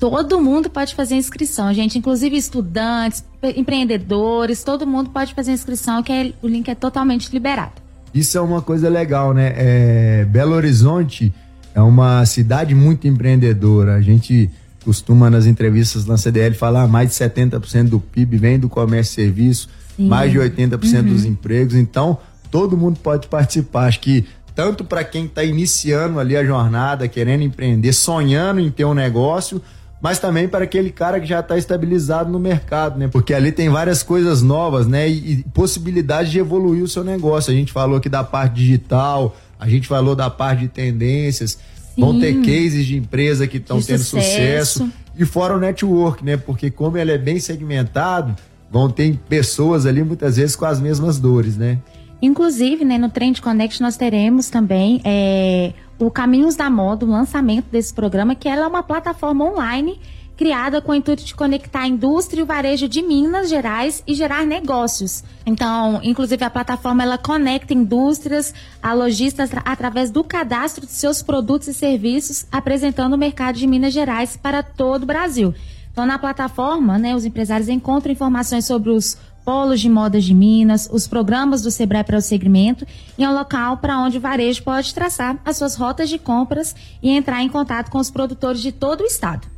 Todo 0.00 0.40
mundo 0.40 0.70
pode 0.70 0.94
fazer 0.94 1.16
inscrição, 1.16 1.72
gente, 1.74 1.98
inclusive 1.98 2.36
estudantes, 2.36 3.22
empreendedores, 3.42 4.64
todo 4.64 4.86
mundo 4.86 5.10
pode 5.10 5.34
fazer 5.34 5.52
inscrição, 5.52 6.02
que 6.02 6.10
é, 6.10 6.32
o 6.40 6.48
link 6.48 6.68
é 6.68 6.74
totalmente 6.74 7.30
liberado. 7.32 7.72
Isso 8.14 8.38
é 8.38 8.40
uma 8.40 8.62
coisa 8.62 8.88
legal, 8.88 9.34
né? 9.34 9.52
É, 9.56 10.24
Belo 10.24 10.54
Horizonte 10.54 11.32
é 11.74 11.82
uma 11.82 12.24
cidade 12.24 12.74
muito 12.74 13.06
empreendedora. 13.06 13.94
A 13.94 14.00
gente 14.00 14.50
costuma 14.84 15.28
nas 15.28 15.44
entrevistas 15.44 16.06
na 16.06 16.16
CDL 16.16 16.54
falar 16.54 16.88
mais 16.88 17.10
de 17.10 17.14
70% 17.14 17.90
do 17.90 18.00
PIB 18.00 18.38
vem 18.38 18.58
do 18.58 18.68
comércio 18.68 19.12
e 19.12 19.26
serviço 19.26 19.68
mais 19.98 20.30
de 20.30 20.38
80% 20.38 20.98
uhum. 20.98 21.02
dos 21.04 21.24
empregos. 21.24 21.74
Então, 21.74 22.18
todo 22.50 22.76
mundo 22.76 22.98
pode 23.02 23.26
participar. 23.28 23.86
Acho 23.86 24.00
que 24.00 24.26
tanto 24.54 24.84
para 24.84 25.04
quem 25.04 25.26
está 25.26 25.44
iniciando 25.44 26.18
ali 26.18 26.36
a 26.36 26.44
jornada, 26.44 27.06
querendo 27.06 27.42
empreender, 27.42 27.92
sonhando 27.92 28.60
em 28.60 28.70
ter 28.70 28.84
um 28.84 28.94
negócio, 28.94 29.62
mas 30.00 30.18
também 30.18 30.48
para 30.48 30.64
aquele 30.64 30.90
cara 30.90 31.20
que 31.20 31.26
já 31.26 31.40
está 31.40 31.56
estabilizado 31.56 32.30
no 32.30 32.38
mercado, 32.38 32.98
né? 32.98 33.08
Porque 33.08 33.34
ali 33.34 33.52
tem 33.52 33.68
várias 33.68 34.02
coisas 34.02 34.42
novas, 34.42 34.86
né? 34.86 35.08
E, 35.08 35.32
e 35.32 35.44
possibilidade 35.54 36.30
de 36.30 36.38
evoluir 36.38 36.82
o 36.82 36.88
seu 36.88 37.04
negócio. 37.04 37.52
A 37.52 37.54
gente 37.54 37.72
falou 37.72 37.98
aqui 37.98 38.08
da 38.08 38.22
parte 38.22 38.54
digital, 38.54 39.36
a 39.58 39.68
gente 39.68 39.88
falou 39.88 40.14
da 40.14 40.30
parte 40.30 40.60
de 40.60 40.68
tendências. 40.68 41.58
Sim. 41.94 42.00
Vão 42.00 42.18
ter 42.18 42.34
cases 42.42 42.86
de 42.86 42.96
empresa 42.96 43.46
que 43.46 43.56
estão 43.58 43.80
tendo 43.80 44.02
sucesso. 44.02 44.78
sucesso. 44.80 44.92
E 45.16 45.24
fora 45.24 45.56
o 45.56 45.58
network, 45.60 46.24
né? 46.24 46.36
Porque 46.36 46.70
como 46.70 46.96
ele 46.96 47.10
é 47.10 47.18
bem 47.18 47.40
segmentado, 47.40 48.36
vão 48.70 48.90
ter 48.90 49.16
pessoas 49.28 49.86
ali 49.86 50.02
muitas 50.02 50.36
vezes 50.36 50.54
com 50.54 50.64
as 50.64 50.80
mesmas 50.80 51.18
dores, 51.18 51.56
né? 51.56 51.78
Inclusive, 52.20 52.84
né, 52.84 52.98
no 52.98 53.08
Trend 53.08 53.40
Connect 53.40 53.80
nós 53.80 53.96
teremos 53.96 54.50
também 54.50 55.00
é, 55.04 55.72
o 55.98 56.10
Caminhos 56.10 56.56
da 56.56 56.68
Moda, 56.68 57.06
o 57.06 57.08
lançamento 57.08 57.66
desse 57.70 57.94
programa, 57.94 58.34
que 58.34 58.48
ela 58.48 58.64
é 58.64 58.66
uma 58.66 58.82
plataforma 58.82 59.44
online 59.44 60.00
criada 60.38 60.80
com 60.80 60.92
o 60.92 60.94
intuito 60.94 61.24
de 61.24 61.34
conectar 61.34 61.80
a 61.80 61.88
indústria 61.88 62.40
e 62.40 62.42
o 62.44 62.46
varejo 62.46 62.88
de 62.88 63.02
Minas 63.02 63.48
Gerais 63.48 64.04
e 64.06 64.14
gerar 64.14 64.46
negócios. 64.46 65.24
Então, 65.44 66.00
inclusive 66.04 66.44
a 66.44 66.48
plataforma 66.48 67.02
ela 67.02 67.18
conecta 67.18 67.74
indústrias 67.74 68.54
a 68.80 68.92
lojistas 68.92 69.50
através 69.64 70.12
do 70.12 70.22
cadastro 70.22 70.86
de 70.86 70.92
seus 70.92 71.22
produtos 71.22 71.66
e 71.66 71.74
serviços, 71.74 72.46
apresentando 72.52 73.14
o 73.14 73.18
mercado 73.18 73.56
de 73.56 73.66
Minas 73.66 73.92
Gerais 73.92 74.36
para 74.36 74.62
todo 74.62 75.02
o 75.02 75.06
Brasil. 75.06 75.52
Então, 75.98 76.06
na 76.06 76.16
plataforma, 76.16 76.96
né, 76.96 77.16
os 77.16 77.24
empresários 77.24 77.68
encontram 77.68 78.12
informações 78.12 78.64
sobre 78.64 78.90
os 78.90 79.18
polos 79.44 79.80
de 79.80 79.88
modas 79.88 80.22
de 80.22 80.32
Minas, 80.32 80.88
os 80.92 81.08
programas 81.08 81.60
do 81.62 81.72
Sebrae 81.72 82.04
para 82.04 82.16
o 82.16 82.20
segmento 82.20 82.86
e 83.18 83.24
é 83.24 83.28
um 83.28 83.34
local 83.34 83.78
para 83.78 83.98
onde 83.98 84.16
o 84.16 84.20
varejo 84.20 84.62
pode 84.62 84.94
traçar 84.94 85.36
as 85.44 85.56
suas 85.56 85.74
rotas 85.74 86.08
de 86.08 86.16
compras 86.16 86.72
e 87.02 87.10
entrar 87.10 87.42
em 87.42 87.48
contato 87.48 87.90
com 87.90 87.98
os 87.98 88.12
produtores 88.12 88.60
de 88.60 88.70
todo 88.70 89.00
o 89.00 89.06
estado. 89.06 89.48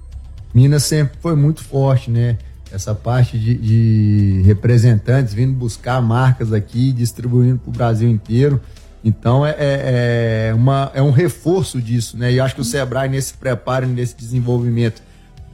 Minas 0.54 0.84
sempre 0.84 1.18
foi 1.20 1.36
muito 1.36 1.62
forte, 1.62 2.10
né? 2.10 2.38
Essa 2.72 2.94
parte 2.94 3.38
de, 3.38 3.54
de 3.56 4.42
representantes 4.46 5.34
vindo 5.34 5.52
buscar 5.52 6.00
marcas 6.00 6.54
aqui, 6.54 6.90
distribuindo 6.90 7.58
para 7.58 7.68
o 7.68 7.72
Brasil 7.72 8.08
inteiro. 8.08 8.58
Então 9.04 9.44
é, 9.44 9.50
é, 9.58 10.48
é, 10.48 10.54
uma, 10.54 10.90
é 10.94 11.02
um 11.02 11.10
reforço 11.10 11.82
disso, 11.82 12.16
né? 12.16 12.32
E 12.32 12.40
acho 12.40 12.54
que 12.54 12.62
o 12.62 12.64
Sebrae, 12.64 13.10
nesse 13.10 13.34
preparo, 13.34 13.86
nesse 13.86 14.16
desenvolvimento 14.16 15.02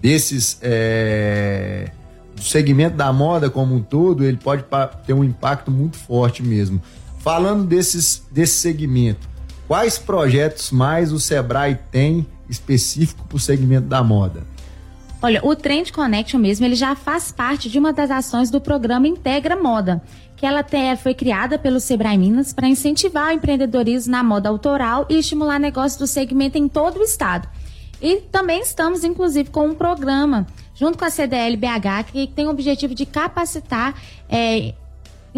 desses 0.06 0.56
é, 0.62 1.90
do 2.36 2.40
segmento 2.40 2.96
da 2.96 3.12
moda 3.12 3.50
como 3.50 3.74
um 3.74 3.82
todo, 3.82 4.22
ele 4.22 4.36
pode 4.36 4.64
ter 5.04 5.12
um 5.12 5.24
impacto 5.24 5.68
muito 5.68 5.96
forte 5.96 6.44
mesmo. 6.44 6.80
Falando 7.18 7.64
desses, 7.64 8.24
desse 8.30 8.54
segmento, 8.54 9.28
quais 9.66 9.98
projetos 9.98 10.70
mais 10.70 11.12
o 11.12 11.18
Sebrae 11.18 11.76
tem 11.90 12.24
específico 12.48 13.26
para 13.26 13.34
o 13.34 13.40
segmento 13.40 13.88
da 13.88 14.00
moda? 14.04 14.44
Olha, 15.20 15.44
o 15.44 15.56
Trend 15.56 15.92
Connection 15.92 16.38
mesmo, 16.38 16.64
ele 16.64 16.76
já 16.76 16.94
faz 16.94 17.32
parte 17.32 17.68
de 17.68 17.76
uma 17.76 17.92
das 17.92 18.08
ações 18.08 18.48
do 18.48 18.60
programa 18.60 19.08
Integra 19.08 19.56
Moda, 19.56 20.00
que 20.36 20.46
ela 20.46 20.60
até 20.60 20.94
foi 20.94 21.14
criada 21.14 21.58
pelo 21.58 21.80
Sebrae 21.80 22.16
Minas 22.16 22.52
para 22.52 22.68
incentivar 22.68 23.30
o 23.30 23.32
empreendedorismo 23.32 24.12
na 24.12 24.22
moda 24.22 24.48
autoral 24.48 25.04
e 25.10 25.18
estimular 25.18 25.58
negócios 25.58 25.98
do 25.98 26.06
segmento 26.06 26.56
em 26.56 26.68
todo 26.68 27.00
o 27.00 27.02
estado. 27.02 27.48
E 28.00 28.16
também 28.32 28.60
estamos, 28.60 29.04
inclusive, 29.04 29.50
com 29.50 29.68
um 29.68 29.74
programa 29.74 30.46
junto 30.74 30.98
com 30.98 31.04
a 31.04 31.10
CDL 31.10 31.56
BH, 31.56 32.12
que 32.12 32.26
tem 32.26 32.46
o 32.46 32.50
objetivo 32.50 32.94
de 32.94 33.06
capacitar 33.06 33.94
é, 34.28 34.74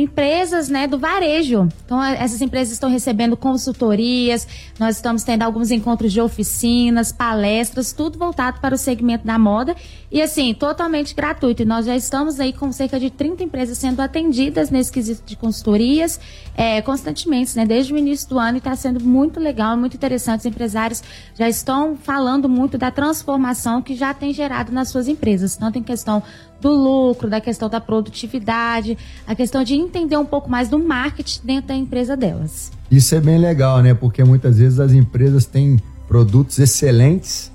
empresas 0.01 0.69
né, 0.69 0.87
do 0.87 0.99
varejo. 0.99 1.69
Então, 1.85 2.03
essas 2.03 2.41
empresas 2.41 2.73
estão 2.73 2.89
recebendo 2.89 3.37
consultorias, 3.37 4.47
nós 4.79 4.97
estamos 4.97 5.23
tendo 5.23 5.43
alguns 5.43 5.71
encontros 5.71 6.13
de 6.13 6.21
oficinas, 6.21 7.11
palestras, 7.11 7.93
tudo 7.93 8.19
voltado 8.19 8.61
para 8.61 8.75
o 8.75 8.79
segmento 8.79 9.27
da 9.27 9.39
moda 9.39 9.75
e, 10.11 10.23
assim, 10.23 10.55
totalmente 10.55 11.15
gratuito. 11.15 11.63
E 11.63 11.65
nós 11.65 11.87
já 11.87 11.97
estamos 11.97 12.39
aí 12.39 12.53
com 12.53 12.71
cerca 12.73 12.99
de 12.99 13.11
30 13.11 13.45
empresas 13.45 13.79
sendo 13.79 14.01
atendidas 14.01 14.71
nesse 14.71 14.93
quesito 14.93 15.23
de 15.27 15.37
consultorias 15.37 16.21
é, 16.57 16.83
constantemente, 16.83 17.57
né, 17.57 17.65
desde 17.65 17.93
o 17.93 17.97
início 17.97 18.29
do 18.29 18.39
ano 18.39 18.57
e 18.57 18.59
está 18.59 18.75
sendo 18.75 19.01
muito 19.01 19.39
legal, 19.39 19.77
muito 19.77 19.95
interessante. 19.95 20.41
Os 20.41 20.47
empresários 20.47 21.03
já 21.35 21.49
estão 21.49 21.97
falando 21.97 22.49
muito 22.49 22.77
da 22.77 22.91
transformação 22.91 23.81
que 23.81 23.95
já 23.95 24.13
tem 24.13 24.33
gerado 24.33 24.73
nas 24.73 24.89
suas 24.89 25.09
empresas, 25.09 25.57
tanto 25.57 25.79
em 25.79 25.83
questão 25.83 26.23
do 26.61 26.71
lucro, 26.71 27.31
da 27.31 27.41
questão 27.41 27.69
da 27.69 27.81
produtividade, 27.81 28.99
a 29.27 29.35
questão 29.35 29.63
de 29.63 29.77
entender 29.89 30.17
um 30.17 30.25
pouco 30.25 30.49
mais 30.49 30.69
do 30.69 30.79
marketing 30.79 31.41
dentro 31.45 31.69
da 31.69 31.75
empresa 31.75 32.17
delas. 32.17 32.71
Isso 32.91 33.15
é 33.15 33.21
bem 33.21 33.39
legal, 33.39 33.83
né? 33.83 33.95
Porque 33.95 34.23
muitas 34.23 34.59
vezes 34.59 34.79
as 34.79 34.93
empresas 34.93 35.45
têm 35.45 35.79
produtos 36.07 36.59
excelentes, 36.59 37.51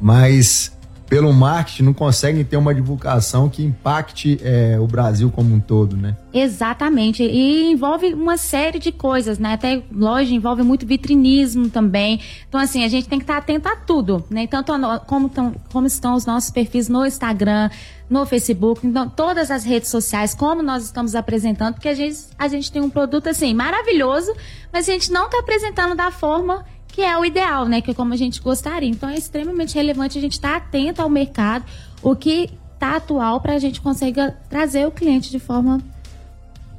mas 0.00 0.72
pelo 1.08 1.32
marketing 1.32 1.84
não 1.84 1.94
conseguem 1.94 2.44
ter 2.44 2.56
uma 2.56 2.74
divulgação 2.74 3.48
que 3.48 3.64
impacte 3.64 4.38
é, 4.42 4.78
o 4.78 4.86
Brasil 4.86 5.30
como 5.30 5.54
um 5.54 5.60
todo, 5.60 5.96
né? 5.96 6.16
Exatamente. 6.32 7.22
E 7.22 7.70
envolve 7.70 8.12
uma 8.12 8.36
série 8.36 8.78
de 8.78 8.92
coisas, 8.92 9.38
né? 9.38 9.54
Até 9.54 9.82
loja 9.90 10.34
envolve 10.34 10.62
muito 10.62 10.86
vitrinismo 10.86 11.70
também. 11.70 12.20
Então, 12.48 12.60
assim, 12.60 12.84
a 12.84 12.88
gente 12.88 13.08
tem 13.08 13.18
que 13.18 13.24
estar 13.24 13.38
atento 13.38 13.68
a 13.68 13.76
tudo, 13.76 14.24
né? 14.28 14.46
Tanto 14.46 14.72
a, 14.72 14.98
como, 14.98 15.28
tão, 15.28 15.54
como 15.72 15.86
estão 15.86 16.14
os 16.14 16.26
nossos 16.26 16.50
perfis 16.50 16.88
no 16.88 17.06
Instagram, 17.06 17.70
no 18.08 18.24
Facebook, 18.24 18.86
então 18.86 19.08
todas 19.08 19.50
as 19.50 19.64
redes 19.64 19.90
sociais, 19.90 20.34
como 20.34 20.62
nós 20.62 20.84
estamos 20.84 21.14
apresentando, 21.14 21.74
porque 21.74 21.88
a 21.88 21.94
gente, 21.94 22.18
a 22.38 22.48
gente 22.48 22.72
tem 22.72 22.80
um 22.80 22.88
produto 22.88 23.28
assim 23.28 23.52
maravilhoso, 23.52 24.34
mas 24.72 24.88
a 24.88 24.92
gente 24.92 25.12
não 25.12 25.26
está 25.26 25.40
apresentando 25.40 25.94
da 25.94 26.10
forma 26.10 26.64
que 26.98 27.02
é 27.04 27.16
o 27.16 27.24
ideal, 27.24 27.64
né? 27.68 27.80
Que 27.80 27.92
é 27.92 27.94
como 27.94 28.12
a 28.12 28.16
gente 28.16 28.42
gostaria. 28.42 28.88
Então 28.88 29.08
é 29.08 29.14
extremamente 29.14 29.72
relevante 29.76 30.18
a 30.18 30.20
gente 30.20 30.32
estar 30.32 30.50
tá 30.50 30.56
atento 30.56 31.00
ao 31.00 31.08
mercado, 31.08 31.64
o 32.02 32.16
que 32.16 32.50
está 32.74 32.96
atual 32.96 33.40
para 33.40 33.54
a 33.54 33.58
gente 33.60 33.80
conseguir 33.80 34.34
trazer 34.50 34.84
o 34.84 34.90
cliente 34.90 35.30
de 35.30 35.38
forma. 35.38 35.80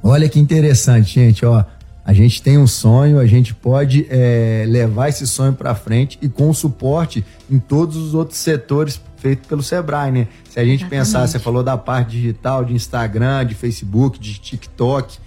Olha 0.02 0.28
que 0.28 0.38
interessante, 0.38 1.14
gente, 1.14 1.46
ó. 1.46 1.64
A 2.04 2.12
gente 2.12 2.42
tem 2.42 2.58
um 2.58 2.66
sonho, 2.66 3.18
a 3.18 3.24
gente 3.24 3.54
pode 3.54 4.06
é, 4.10 4.66
levar 4.68 5.08
esse 5.08 5.26
sonho 5.26 5.54
para 5.54 5.74
frente 5.74 6.18
e 6.20 6.28
com 6.28 6.52
suporte 6.52 7.24
em 7.50 7.58
todos 7.58 7.96
os 7.96 8.12
outros 8.12 8.40
setores 8.40 9.00
feito 9.16 9.48
pelo 9.48 9.62
Sebrae, 9.62 10.12
né? 10.12 10.28
Se 10.50 10.60
a 10.60 10.64
gente 10.64 10.80
Exatamente. 10.80 10.90
pensar, 10.90 11.26
você 11.26 11.38
falou 11.38 11.62
da 11.62 11.78
parte 11.78 12.10
digital, 12.10 12.62
de 12.62 12.74
Instagram, 12.74 13.46
de 13.46 13.54
Facebook, 13.54 14.18
de 14.18 14.38
TikTok, 14.38 15.18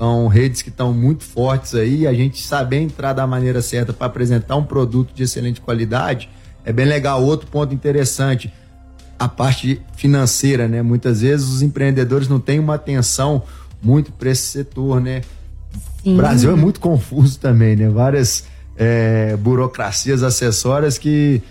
são 0.00 0.28
redes 0.28 0.62
que 0.62 0.70
estão 0.70 0.94
muito 0.94 1.22
fortes 1.22 1.74
aí. 1.74 2.06
A 2.06 2.14
gente 2.14 2.40
saber 2.40 2.78
entrar 2.78 3.12
da 3.12 3.26
maneira 3.26 3.60
certa 3.60 3.92
para 3.92 4.06
apresentar 4.06 4.56
um 4.56 4.64
produto 4.64 5.12
de 5.14 5.24
excelente 5.24 5.60
qualidade 5.60 6.30
é 6.64 6.72
bem 6.72 6.86
legal. 6.86 7.22
Outro 7.22 7.46
ponto 7.48 7.74
interessante, 7.74 8.50
a 9.18 9.28
parte 9.28 9.78
financeira, 9.94 10.66
né? 10.66 10.80
Muitas 10.80 11.20
vezes 11.20 11.46
os 11.50 11.60
empreendedores 11.60 12.28
não 12.28 12.40
têm 12.40 12.58
uma 12.58 12.76
atenção 12.76 13.42
muito 13.82 14.10
para 14.10 14.30
esse 14.30 14.44
setor, 14.44 15.02
né? 15.02 15.20
Sim. 16.02 16.14
O 16.14 16.16
Brasil 16.16 16.50
é 16.50 16.54
muito 16.54 16.80
confuso 16.80 17.38
também, 17.38 17.76
né? 17.76 17.90
Várias 17.90 18.44
é, 18.78 19.36
burocracias 19.36 20.22
acessórias 20.22 20.96
que 20.96 21.42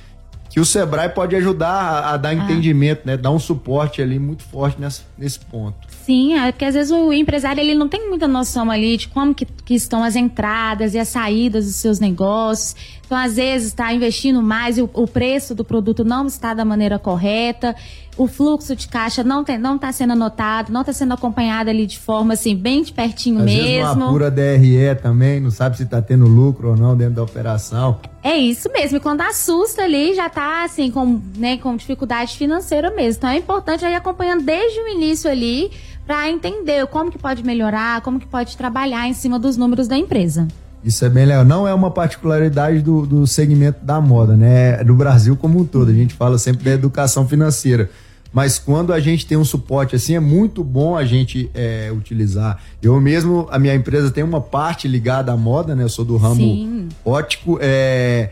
que 0.50 0.60
o 0.60 0.66
Sebrae 0.66 1.10
pode 1.10 1.36
ajudar 1.36 1.70
a, 1.70 2.14
a 2.14 2.18
dar 2.18 2.30
ah. 2.30 2.34
entendimento, 2.34 3.02
né? 3.06 3.16
Dar 3.16 3.30
um 3.30 3.38
suporte 3.38 4.02
ali 4.02 4.18
muito 4.18 4.42
forte 4.42 4.82
nessa, 4.82 5.04
nesse 5.16 5.40
ponto. 5.40 5.88
Sim, 6.10 6.34
é 6.34 6.52
porque 6.52 6.66
às 6.66 6.74
vezes 6.74 6.92
o 6.92 7.14
empresário 7.14 7.62
ele 7.62 7.76
não 7.76 7.88
tem 7.88 8.10
muita 8.10 8.28
noção 8.28 8.72
ali 8.72 8.98
de 8.98 9.08
como 9.10 9.32
que, 9.32 9.46
que 9.46 9.76
estão 9.76 10.04
as 10.04 10.16
entradas 10.16 10.96
e 10.96 10.98
as 10.98 11.08
saídas 11.08 11.66
dos 11.66 11.76
seus 11.76 12.00
negócios. 12.00 12.76
Então, 13.06 13.16
às 13.16 13.36
vezes, 13.36 13.68
está 13.68 13.94
investindo 13.94 14.42
mais 14.42 14.80
e 14.80 14.82
o, 14.82 14.90
o, 14.92 15.08
preço 15.08 15.54
do 15.54 15.64
produto 15.64 16.04
não 16.04 16.26
está 16.26 16.56
da 16.56 16.66
maneira 16.66 16.98
correta, 16.98 17.76
o 18.18 18.28
fluxo 18.28 18.76
de 18.76 18.88
caixa 18.88 19.24
não 19.24 19.42
está 19.42 19.78
tá 19.80 19.92
sendo 19.92 20.14
anotado, 20.14 20.74
não 20.74 20.82
está 20.82 20.94
sendo 20.94 21.14
acompanhado 21.14 21.70
ali 21.70 21.86
de 21.86 22.00
forma 22.00 22.34
assim, 22.34 22.56
bem 22.56 22.84
de 22.84 22.92
pertinho 22.92 23.40
às 23.40 23.46
mesmo. 23.46 23.64
Vezes 23.64 23.96
uma 23.96 24.10
pura 24.10 24.32
DRE 24.32 24.96
também, 25.02 25.40
não 25.40 25.52
sabe 25.52 25.78
se 25.78 25.84
está 25.84 26.02
tendo 26.02 26.26
lucro 26.26 26.70
ou 26.70 26.76
não 26.76 26.98
dentro 26.98 27.16
da 27.16 27.24
operação. 27.24 28.00
É 28.24 28.36
isso 28.36 28.68
mesmo, 28.72 28.98
e 28.98 29.00
quando 29.00 29.22
assusta 29.22 29.84
ali, 29.84 30.14
já 30.14 30.28
está 30.28 30.64
assim, 30.64 30.92
com, 30.92 31.22
né, 31.38 31.58
com 31.58 31.76
dificuldade 31.76 32.36
financeira 32.36 32.90
mesmo. 32.92 33.20
Então 33.20 33.30
é 33.30 33.38
importante 33.38 33.86
ir 33.86 33.96
acompanhando 33.96 34.44
desde 34.44 34.80
o 34.80 34.88
início 34.88 35.30
ali 35.30 35.72
para 36.10 36.28
entender 36.28 36.88
como 36.88 37.12
que 37.12 37.20
pode 37.20 37.44
melhorar, 37.44 38.02
como 38.02 38.20
que 38.20 38.26
pode 38.26 38.58
trabalhar 38.58 39.08
em 39.08 39.14
cima 39.14 39.38
dos 39.38 39.56
números 39.56 39.88
da 39.88 39.96
empresa. 39.96 40.48
Isso 40.84 41.06
é 41.06 41.10
bem 41.10 41.24
legal. 41.24 41.46
Não 41.46 41.68
é 41.68 41.74
uma 41.74 41.92
particularidade 41.92 42.82
do, 42.82 43.06
do 43.06 43.28
segmento 43.28 43.86
da 43.86 44.02
moda, 44.02 44.36
né? 44.36 44.82
É 44.82 44.84
do 44.84 44.96
Brasil 44.96 45.38
como 45.38 45.60
um 45.60 45.66
todo. 45.66 45.92
A 45.92 45.94
gente 45.94 46.16
fala 46.16 46.40
sempre 46.40 46.64
da 46.64 46.72
educação 46.72 47.28
financeira. 47.28 47.92
Mas 48.34 48.58
quando 48.58 48.92
a 48.92 49.00
gente 49.00 49.24
tem 49.28 49.38
um 49.38 49.46
suporte 49.46 49.96
assim, 49.96 50.16
é 50.16 50.20
muito 50.20 50.64
bom 50.64 50.98
a 50.98 51.06
gente 51.06 51.48
é, 51.54 51.92
utilizar. 51.96 52.60
Eu 52.82 53.00
mesmo, 53.00 53.48
a 53.52 53.60
minha 53.60 53.76
empresa 53.76 54.10
tem 54.10 54.24
uma 54.24 54.42
parte 54.42 54.88
ligada 54.88 55.32
à 55.32 55.38
moda, 55.38 55.76
né? 55.76 55.84
Eu 55.84 55.90
sou 55.90 56.04
do 56.04 56.18
ramo 56.18 56.38
Sim. 56.38 56.90
ótico. 57.06 57.60
É, 57.62 58.32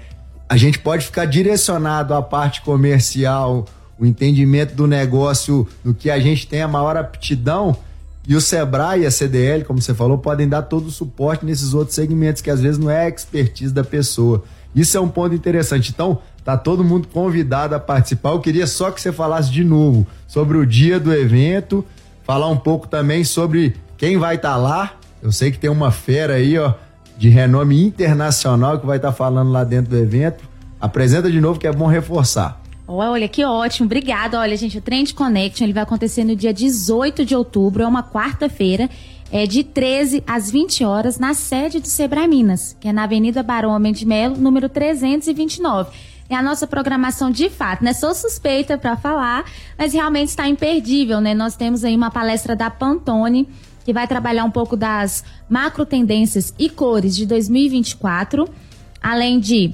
a 0.49 0.57
gente 0.57 0.79
pode 0.79 1.05
ficar 1.05 1.25
direcionado 1.25 2.15
à 2.15 2.23
parte 2.23 2.59
comercial, 2.63 3.65
o 3.99 4.05
entendimento 4.05 4.75
do 4.75 4.87
negócio, 4.87 5.67
do 5.83 5.93
que 5.93 6.09
a 6.09 6.19
gente 6.19 6.47
tem 6.47 6.61
a 6.61 6.67
maior 6.67 6.95
aptidão 6.97 7.75
E 8.27 8.35
o 8.35 8.41
Sebrae 8.41 9.01
e 9.01 9.05
a 9.05 9.11
CDL, 9.11 9.63
como 9.63 9.81
você 9.81 9.93
falou, 9.93 10.17
podem 10.17 10.47
dar 10.49 10.63
todo 10.63 10.87
o 10.87 10.91
suporte 10.91 11.45
nesses 11.45 11.73
outros 11.73 11.95
segmentos 11.95 12.41
que 12.41 12.49
às 12.49 12.59
vezes 12.59 12.77
não 12.77 12.91
é 12.91 13.07
expertise 13.07 13.73
da 13.73 13.85
pessoa. 13.85 14.43
Isso 14.75 14.97
é 14.97 14.99
um 14.99 15.07
ponto 15.07 15.33
interessante. 15.33 15.91
Então, 15.91 16.19
tá 16.43 16.57
todo 16.57 16.83
mundo 16.83 17.07
convidado 17.07 17.73
a 17.73 17.79
participar. 17.79 18.31
Eu 18.31 18.41
queria 18.41 18.67
só 18.67 18.91
que 18.91 19.01
você 19.01 19.13
falasse 19.13 19.49
de 19.49 19.63
novo 19.63 20.05
sobre 20.27 20.57
o 20.57 20.65
dia 20.65 20.99
do 20.99 21.13
evento, 21.13 21.85
falar 22.25 22.49
um 22.49 22.57
pouco 22.57 22.85
também 22.87 23.23
sobre 23.23 23.75
quem 23.97 24.17
vai 24.17 24.35
estar 24.35 24.51
tá 24.51 24.57
lá. 24.57 24.93
Eu 25.23 25.31
sei 25.31 25.49
que 25.49 25.57
tem 25.57 25.69
uma 25.69 25.89
fera 25.89 26.33
aí, 26.33 26.57
ó, 26.59 26.73
de 27.17 27.29
renome 27.29 27.81
internacional 27.81 28.77
que 28.77 28.85
vai 28.85 28.97
estar 28.97 29.11
tá 29.11 29.13
falando 29.13 29.51
lá 29.51 29.63
dentro 29.63 29.91
do 29.91 29.97
evento. 29.97 30.43
Apresenta 30.79 31.31
de 31.31 31.39
novo 31.41 31.59
que 31.59 31.65
é 31.65 31.71
bom 31.71 31.87
reforçar. 31.87 32.61
Olha, 32.87 33.27
que 33.27 33.43
ótimo, 33.43 33.85
obrigada. 33.85 34.39
Olha, 34.39 34.55
gente, 34.55 34.77
o 34.77 34.81
Trend 34.81 35.13
Connection 35.13 35.65
ele 35.65 35.73
vai 35.73 35.83
acontecer 35.83 36.23
no 36.23 36.37
dia 36.37 36.53
18 36.53 37.25
de 37.25 37.35
outubro, 37.35 37.83
é 37.83 37.87
uma 37.87 38.01
quarta-feira, 38.01 38.89
é 39.29 39.45
de 39.45 39.61
13 39.61 40.23
às 40.25 40.49
20 40.49 40.85
horas, 40.85 41.19
na 41.19 41.33
sede 41.33 41.81
do 41.81 41.87
Sebrae 41.87 42.29
Minas, 42.29 42.77
que 42.79 42.87
é 42.87 42.93
na 42.93 43.03
Avenida 43.03 43.43
Barão 43.43 43.71
Homem 43.71 43.91
de 43.91 44.05
Melo, 44.05 44.37
número 44.37 44.69
329. 44.69 45.91
É 46.29 46.35
a 46.35 46.41
nossa 46.41 46.65
programação 46.65 47.29
de 47.29 47.49
fato, 47.49 47.83
né? 47.83 47.91
Sou 47.91 48.13
suspeita 48.13 48.77
para 48.77 48.95
falar, 48.95 49.43
mas 49.77 49.93
realmente 49.93 50.29
está 50.29 50.47
imperdível, 50.47 51.19
né? 51.19 51.33
Nós 51.33 51.57
temos 51.57 51.83
aí 51.83 51.95
uma 51.95 52.11
palestra 52.11 52.55
da 52.55 52.69
Pantone, 52.69 53.49
que 53.83 53.91
vai 53.91 54.07
trabalhar 54.07 54.45
um 54.45 54.51
pouco 54.51 54.77
das 54.77 55.25
macro 55.49 55.85
tendências 55.85 56.53
e 56.57 56.69
cores 56.69 57.15
de 57.15 57.25
2024, 57.25 58.47
além 59.01 59.39
de 59.39 59.71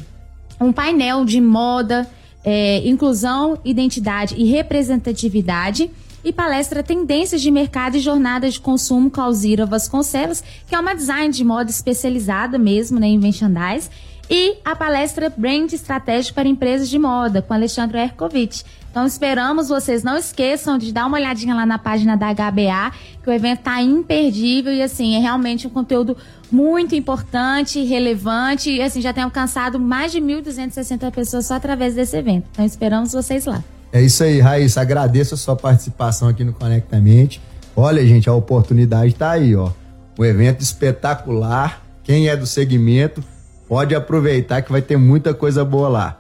um 0.60 0.72
painel 0.72 1.26
de 1.26 1.42
moda, 1.42 2.08
é, 2.44 2.88
inclusão, 2.88 3.58
identidade 3.64 4.36
e 4.36 4.44
representatividade. 4.46 5.90
E 6.24 6.32
palestra 6.32 6.82
Tendências 6.82 7.42
de 7.42 7.52
Mercado 7.52 7.98
e 7.98 8.00
Jornadas 8.00 8.54
de 8.54 8.62
Consumo 8.62 9.12
com 9.12 9.20
Alzira 9.20 9.66
Vasconcelos, 9.66 10.42
que 10.66 10.74
é 10.74 10.80
uma 10.80 10.94
design 10.94 11.34
de 11.34 11.44
moda 11.44 11.70
especializada 11.70 12.58
mesmo 12.58 12.98
né, 12.98 13.08
em 13.08 13.20
merchandise, 13.20 13.90
e 14.30 14.58
a 14.64 14.76
palestra 14.76 15.32
Brand 15.36 15.72
Estratégico 15.72 16.36
para 16.36 16.48
Empresas 16.48 16.90
de 16.90 16.98
Moda, 16.98 17.42
com 17.42 17.54
Alexandre 17.54 18.00
Erkovitch. 18.00 18.64
Então 18.90 19.06
esperamos 19.06 19.70
vocês 19.70 20.04
não 20.04 20.16
esqueçam 20.16 20.78
de 20.78 20.94
dar 20.94 21.08
uma 21.08 21.18
olhadinha 21.18 21.56
lá 21.56 21.66
na 21.66 21.80
página 21.80 22.16
da 22.16 22.28
HBA, 22.32 22.92
que 23.24 23.30
o 23.30 23.34
evento 23.34 23.60
está 23.60 23.82
imperdível 23.82 24.72
e 24.72 24.82
assim, 24.82 25.16
é 25.16 25.20
realmente 25.20 25.66
um 25.66 25.70
conteúdo 25.70 26.16
muito 26.52 26.94
importante, 26.94 27.84
relevante 27.84 28.70
e 28.70 28.82
assim 28.82 29.02
já 29.02 29.12
tem 29.12 29.24
alcançado 29.24 29.80
mais 29.80 30.12
de 30.12 30.22
1.260 30.22 31.12
pessoas 31.12 31.48
só 31.48 31.56
através 31.56 31.96
desse 31.96 32.16
evento. 32.16 32.46
Então 32.52 32.64
esperamos 32.64 33.14
vocês 33.14 33.46
lá. 33.46 33.64
É 33.92 34.02
isso 34.02 34.24
aí, 34.24 34.40
Raíssa, 34.40 34.82
agradeço 34.82 35.34
a 35.34 35.38
sua 35.38 35.56
participação 35.56 36.28
aqui 36.28 36.44
no 36.44 36.54
Conectamente. 36.54 37.42
Olha, 37.76 38.06
gente, 38.06 38.30
a 38.30 38.34
oportunidade 38.34 39.14
está 39.14 39.32
aí, 39.32 39.56
ó. 39.56 39.72
Um 40.18 40.24
evento 40.24 40.62
espetacular. 40.62 41.82
Quem 42.04 42.28
é 42.28 42.36
do 42.36 42.46
segmento 42.46 43.24
pode 43.68 43.96
aproveitar 43.96 44.62
que 44.62 44.72
vai 44.72 44.82
ter 44.82 44.98
muita 44.98 45.34
coisa 45.34 45.64
boa 45.64 45.90
lá. 45.90 46.20